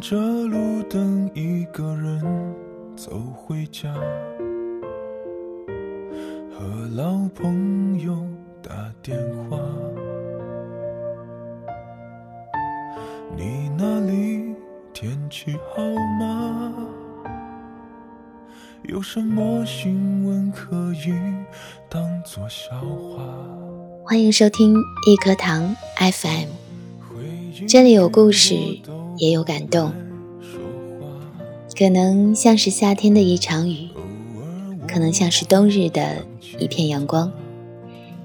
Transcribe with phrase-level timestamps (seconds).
[0.00, 2.22] 着路灯，一个人
[2.96, 3.92] 走回家，
[6.50, 8.16] 和老朋友
[8.62, 9.58] 打电话。
[13.36, 14.54] 你那里
[14.94, 15.82] 天气好
[16.18, 16.72] 吗？
[18.84, 21.12] 有什么新闻可以
[21.90, 23.22] 当作笑话？
[24.06, 24.74] 欢迎收听
[25.06, 26.48] 一颗糖 FM，
[27.68, 28.54] 这里有故事，
[29.20, 29.92] 也有感动。
[31.78, 33.88] 可能像是夏天的一场雨，
[34.88, 36.24] 可能像是冬日的
[36.58, 37.30] 一片阳光，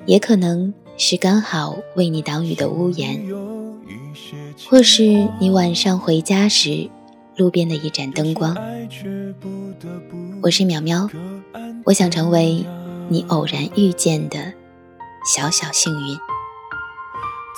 [0.06, 3.22] 也可能是刚好为你挡雨的屋檐，
[4.68, 6.90] 或是你晚上回家时
[7.38, 8.56] 路边的一盏灯光。
[10.42, 11.10] 我是淼淼，
[11.86, 12.66] 我想成为
[13.10, 14.54] 你偶然遇见的
[15.34, 16.18] 小小幸运。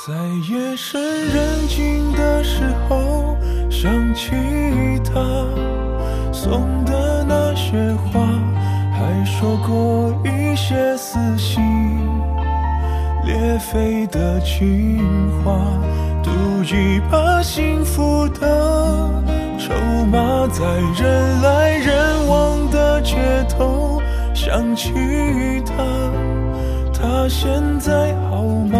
[0.06, 0.14] 在
[0.54, 3.27] 夜深人静的时候，
[3.70, 4.32] 想起
[5.04, 5.14] 他
[6.32, 8.20] 送的那些花，
[8.92, 11.64] 还说过一些撕心
[13.26, 15.00] 裂肺的情
[15.44, 15.60] 话，
[16.24, 16.32] 赌
[16.64, 19.10] 一把幸福的
[19.60, 19.74] 筹
[20.06, 20.64] 码，在
[21.00, 23.16] 人来人往的街
[23.50, 24.02] 头
[24.34, 24.92] 想起
[25.66, 25.84] 他，
[26.94, 27.48] 他现
[27.80, 28.80] 在好吗？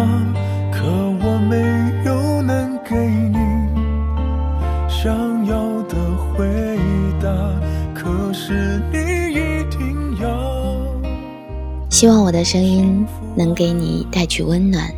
[11.98, 13.04] 希望我的声音
[13.36, 14.94] 能给你带去温暖，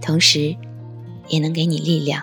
[0.00, 0.56] 同时
[1.28, 2.22] 也能给你力量。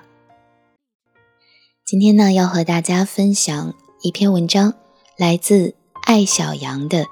[1.86, 4.74] 今天呢，要和大家分享一篇文章，
[5.16, 5.76] 来自
[6.08, 7.04] 艾小羊的《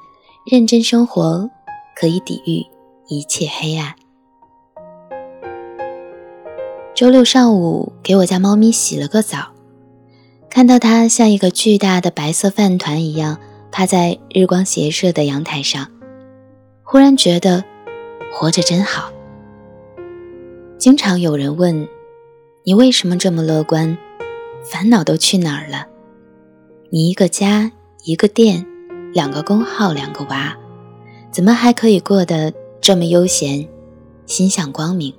[0.51, 1.51] 认真生活
[1.95, 2.65] 可以抵御
[3.07, 3.93] 一切黑暗》。
[6.95, 9.51] 周六上午，给我家猫咪洗了个澡，
[10.49, 13.37] 看到它像一个巨大的白色饭团一样
[13.71, 15.87] 趴在日光斜射的阳台上，
[16.91, 17.63] 忽然觉得
[18.33, 19.13] 活着真好。
[20.77, 21.87] 经常有人问
[22.65, 23.97] 你为什么这么乐观，
[24.61, 25.87] 烦恼都去哪儿了？
[26.89, 27.71] 你一个家，
[28.03, 28.67] 一个店，
[29.13, 30.53] 两个工号，两个娃，
[31.31, 33.65] 怎么还可以过得这么悠闲，
[34.25, 35.13] 心向光明？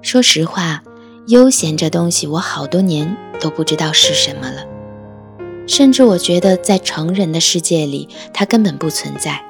[0.00, 0.82] 说实话，
[1.26, 4.71] 悠闲这东西，我好多年都不知道是什么了。
[5.66, 9.42] 甚至我觉得，在成人的世界里，它根本不存在。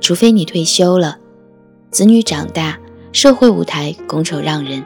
[0.00, 1.18] 除非你退休了，
[1.90, 2.78] 子女长大，
[3.12, 4.84] 社会舞台拱手让人，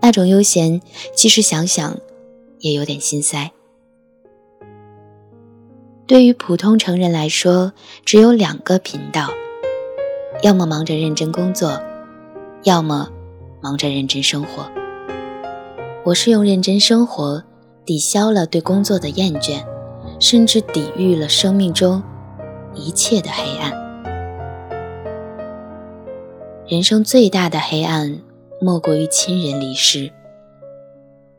[0.00, 0.80] 那种悠闲，
[1.14, 1.96] 其实想想
[2.60, 3.50] 也有点心塞。
[6.06, 7.72] 对于普通成人来说，
[8.04, 9.28] 只有两个频道：
[10.42, 11.80] 要么忙着认真工作，
[12.64, 13.10] 要么……
[13.60, 14.70] 忙着认真生活，
[16.04, 17.42] 我是用认真生活
[17.88, 19.64] 抵消了对工作的厌倦，
[20.20, 22.02] 甚至抵御了生命中
[22.74, 23.72] 一切的黑暗。
[26.66, 28.20] 人生最大的黑暗
[28.60, 30.12] 莫过于亲人离世。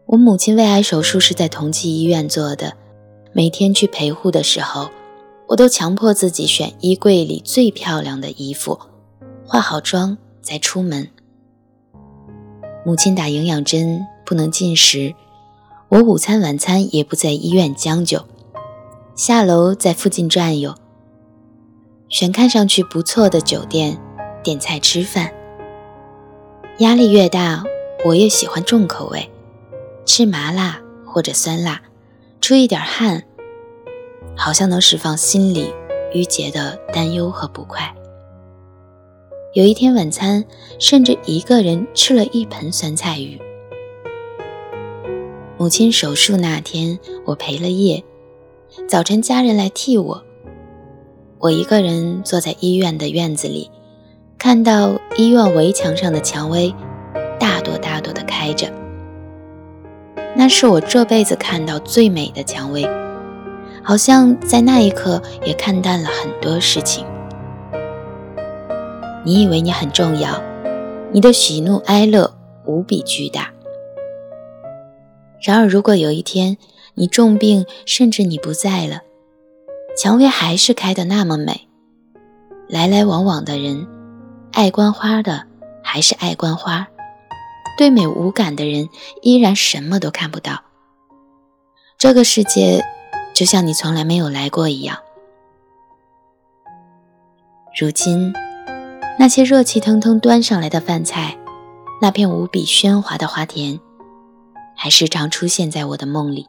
[0.07, 2.73] 我母亲胃癌手术是在同济医院做的，
[3.31, 4.89] 每天去陪护的时候，
[5.49, 8.79] 我都强迫自己选衣柜里最漂亮的衣服，
[9.45, 11.09] 化好妆再出门。
[12.83, 15.13] 母亲打营养针不能进食，
[15.89, 18.23] 我午餐晚餐也不在医院将就，
[19.15, 20.75] 下楼在附近转悠，
[22.09, 23.99] 选看上去不错的酒店
[24.43, 25.33] 点菜吃饭。
[26.77, 27.63] 压力越大，
[28.05, 29.31] 我越喜欢重口味，
[30.05, 31.81] 吃麻辣或者酸辣，
[32.39, 33.23] 出一点汗，
[34.37, 35.73] 好像能释放心里
[36.13, 37.91] 郁结的担忧和不快。
[39.55, 40.45] 有一天晚餐，
[40.77, 43.41] 甚至一个人吃了一盆酸菜鱼。
[45.59, 48.01] 母亲手术那天，我陪了夜。
[48.87, 50.23] 早晨家人来替我，
[51.37, 53.69] 我一个人坐在医院的院子里，
[54.37, 56.73] 看到医院围墙上的蔷薇，
[57.37, 58.71] 大朵大朵的开着。
[60.33, 62.87] 那是我这辈子看到最美的蔷薇，
[63.83, 67.05] 好像在那一刻也看淡了很多事情。
[69.25, 70.41] 你以为你很重要，
[71.11, 72.33] 你的喜怒哀乐
[72.63, 73.51] 无比巨大。
[75.41, 76.57] 然而，如果有一天
[76.95, 79.01] 你重病，甚至你不在了，
[79.97, 81.67] 蔷薇还是开得那么美。
[82.67, 83.87] 来来往往的人，
[84.51, 85.45] 爱观花的
[85.83, 86.87] 还是爱观花，
[87.77, 88.89] 对美无感的人
[89.21, 90.61] 依然什么都看不到。
[91.97, 92.83] 这个世界
[93.33, 94.97] 就像你从来没有来过一样。
[97.79, 98.33] 如今。
[99.17, 101.37] 那些热气腾腾端上来的饭菜，
[102.01, 103.77] 那片无比喧哗的花田，
[104.81, 106.47] 还时常出现在我的梦里。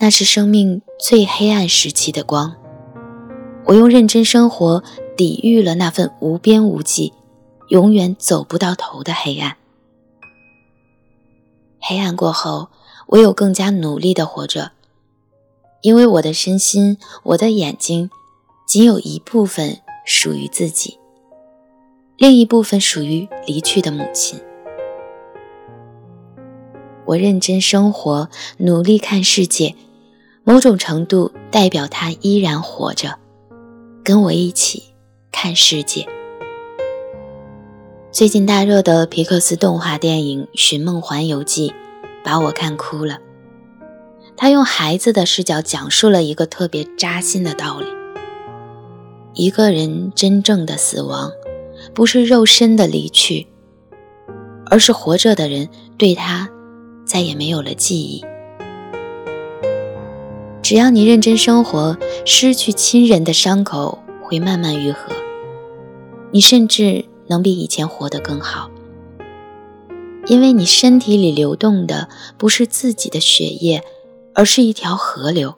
[0.00, 2.56] 那是生命最黑暗时期的光。
[3.66, 4.82] 我用认真生活
[5.16, 7.12] 抵御了那份无边无际、
[7.68, 9.56] 永远走不到头的黑暗。
[11.78, 12.66] 黑暗过后，
[13.06, 14.72] 我有更加努力的活着，
[15.82, 18.10] 因为我的身心、我的眼睛，
[18.66, 20.98] 仅有一部分属于自己，
[22.16, 24.40] 另一部分属于离去的母亲。
[27.06, 28.28] 我认真生活，
[28.58, 29.74] 努力看世界，
[30.42, 33.18] 某种程度代表他依然活着，
[34.02, 34.82] 跟我一起
[35.30, 36.06] 看世界。
[38.10, 41.70] 最近大热的皮克斯动画电影《寻梦环游记》，
[42.24, 43.18] 把我看哭了。
[44.36, 47.86] 他用孩子的视角讲述了一个特别扎心的道理：
[49.34, 51.30] 一个人真正的死亡，
[51.92, 53.46] 不是肉身的离去，
[54.66, 55.68] 而是活着的人
[55.98, 56.48] 对他。
[57.04, 58.24] 再也没有了记忆。
[60.62, 65.12] 只要你认真生活，失去亲人的伤口会慢慢愈合，
[66.30, 68.70] 你甚至能比以前活得更好。
[70.26, 72.08] 因为你身体里流动的
[72.38, 73.84] 不是自己的血液，
[74.34, 75.54] 而是一条河流。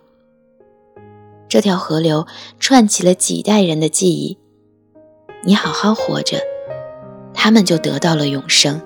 [1.48, 2.26] 这条河流
[2.58, 4.38] 串起了几代人的记忆。
[5.44, 6.40] 你好好活着，
[7.32, 8.80] 他们就得到了永生。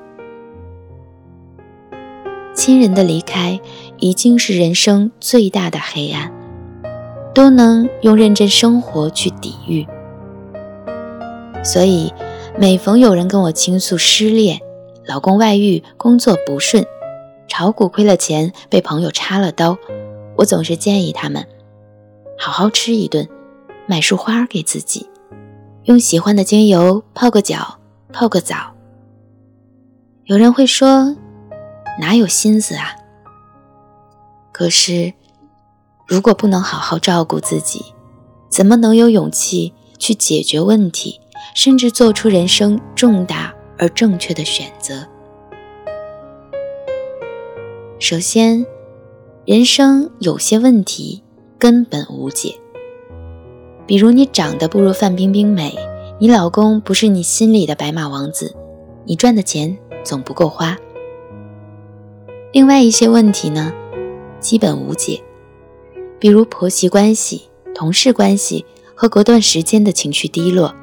[2.60, 3.58] 亲人的离开
[4.00, 6.30] 已经是人生最大的黑暗，
[7.32, 9.86] 都能用认真生活去抵御。
[11.64, 12.12] 所以，
[12.58, 14.60] 每逢有人跟我倾诉失恋、
[15.06, 16.84] 老公外遇、工作不顺、
[17.48, 19.78] 炒股亏了钱、被朋友插了刀，
[20.36, 21.46] 我总是建议他们
[22.36, 23.26] 好好吃一顿，
[23.86, 25.08] 买束花给自己，
[25.84, 27.78] 用喜欢的精油泡个脚、
[28.12, 28.74] 泡个澡。
[30.26, 31.16] 有人会说。
[32.00, 32.96] 哪有心思啊？
[34.50, 35.12] 可是，
[36.06, 37.84] 如果不能好好照顾自己，
[38.48, 41.20] 怎么能有勇气去解决问题，
[41.54, 45.06] 甚至做出人生重大而正确的选择？
[47.98, 48.64] 首先，
[49.44, 51.22] 人生有些问题
[51.58, 52.54] 根本无解，
[53.86, 55.78] 比如你长得不如范冰冰美，
[56.18, 58.56] 你老公不是你心里的白马王子，
[59.04, 60.78] 你赚的钱总不够花。
[62.52, 63.72] 另外一些问题呢，
[64.40, 65.22] 基本无解，
[66.18, 70.74] 比如婆媳关系、同事关系和隔段时间的情绪低落。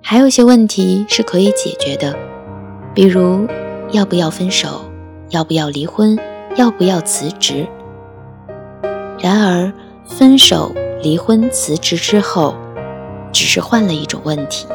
[0.00, 2.18] 还有些问题是可以解决的，
[2.92, 3.46] 比如
[3.92, 4.80] 要不要分手，
[5.30, 6.18] 要不要离婚，
[6.56, 7.64] 要不要辞职。
[9.20, 9.72] 然而，
[10.04, 10.74] 分手、
[11.04, 12.56] 离婚、辞职之后，
[13.32, 14.66] 只是换了一种问题。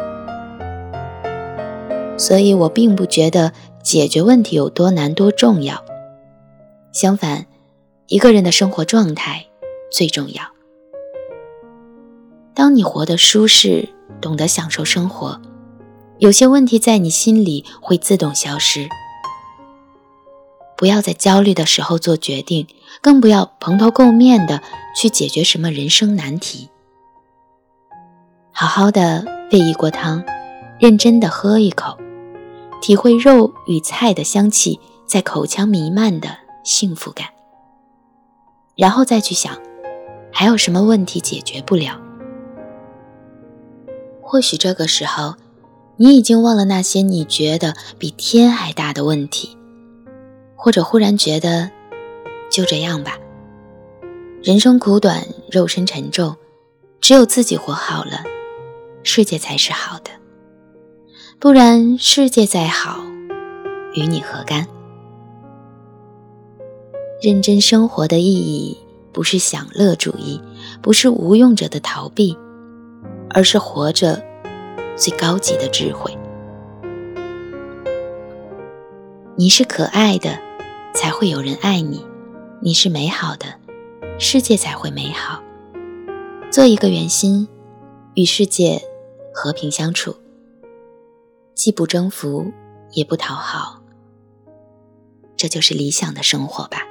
[2.15, 3.51] 所以我并不觉得。
[3.87, 5.81] 解决问题有多难多重要？
[6.91, 7.45] 相反，
[8.07, 9.45] 一个人的生活状态
[9.89, 10.43] 最重要。
[12.53, 13.87] 当你活得舒适，
[14.19, 15.39] 懂得享受生活，
[16.17, 18.89] 有些问题在你心里会自动消失。
[20.75, 22.67] 不要在焦虑的时候做决定，
[23.01, 24.61] 更不要蓬头垢面的
[24.97, 26.69] 去解决什么人生难题。
[28.51, 30.25] 好好的备一锅汤，
[30.77, 31.97] 认真的喝一口。
[32.81, 37.27] 体会肉与菜的香气在口腔弥漫的幸福感，
[38.75, 39.57] 然后再去想，
[40.31, 41.99] 还有什么问题解决不了？
[44.21, 45.35] 或许这个时候，
[45.95, 49.57] 你已经忘了那些你觉得比天还大的问题，
[50.55, 51.71] 或者忽然觉得，
[52.51, 53.17] 就这样吧。
[54.43, 56.35] 人生苦短，肉身沉重，
[57.01, 58.23] 只有自己活好了，
[59.01, 60.11] 世界才是好的。
[61.39, 63.05] 不然，世界再好，
[63.93, 64.65] 与你何干？
[67.21, 68.75] 认真生活的意义，
[69.13, 70.41] 不是享乐主义，
[70.81, 72.35] 不是无用者的逃避，
[73.29, 74.19] 而是活着
[74.95, 76.11] 最高级的智慧。
[79.35, 80.39] 你是可爱的，
[80.95, 81.99] 才会有人爱你；
[82.63, 83.45] 你是美好的，
[84.17, 85.43] 世界才会美好。
[86.49, 87.47] 做一个圆心，
[88.15, 88.81] 与世界
[89.31, 90.15] 和平相处。
[91.57, 92.53] 既不征服，
[92.91, 93.81] 也不讨好，
[95.35, 96.86] 这就是理想的生活吧。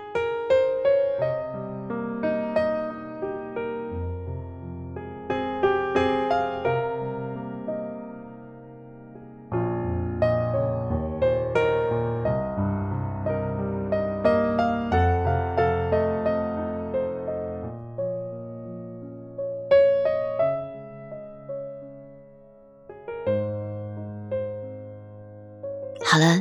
[26.08, 26.40] 好了，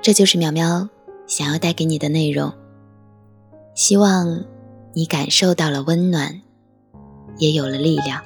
[0.00, 0.88] 这就是苗苗
[1.26, 2.50] 想要带给你的内容。
[3.74, 4.42] 希望
[4.94, 6.40] 你感受到了温暖，
[7.36, 8.22] 也有了力量。